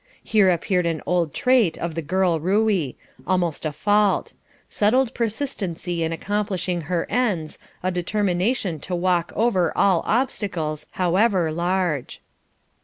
Here 0.23 0.49
appeared 0.49 0.87
an 0.87 1.03
old 1.05 1.31
trait 1.31 1.77
of 1.77 1.93
the 1.93 2.01
girl 2.01 2.39
Ruey 2.39 2.97
almost 3.27 3.67
a 3.67 3.71
fault: 3.71 4.33
settled 4.67 5.13
persistency 5.13 6.01
in 6.03 6.11
accomplishing 6.11 6.81
her 6.81 7.05
ends, 7.07 7.59
a 7.83 7.91
determination 7.91 8.79
to 8.79 8.95
walk 8.95 9.31
over 9.35 9.71
all 9.77 10.01
obstacles, 10.07 10.87
however 10.93 11.51
large. 11.51 12.19